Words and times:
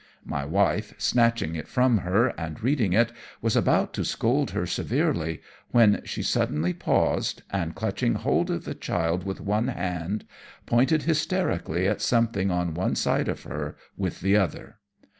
My 0.25 0.45
wife, 0.45 0.95
snatching 0.97 1.53
it 1.55 1.67
from 1.67 1.99
her, 1.99 2.29
and 2.29 2.63
reading 2.63 2.91
it, 2.93 3.11
was 3.39 3.55
about 3.55 3.93
to 3.93 4.03
scold 4.03 4.49
her 4.49 4.65
severely, 4.65 5.41
when 5.69 6.01
she 6.05 6.23
suddenly 6.23 6.73
paused, 6.73 7.43
and 7.51 7.75
clutching 7.75 8.15
hold 8.15 8.49
of 8.49 8.65
the 8.65 8.73
child 8.73 9.25
with 9.25 9.39
one 9.39 9.67
hand, 9.67 10.25
pointed 10.65 11.03
hysterically 11.03 11.87
at 11.87 12.01
something 12.01 12.49
on 12.49 12.73
one 12.73 12.95
side 12.95 13.27
of 13.27 13.43
her 13.43 13.77
with 13.95 14.21
the 14.21 14.35
other. 14.35 14.77